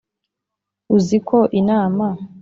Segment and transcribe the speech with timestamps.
[0.95, 2.07] Uziko inama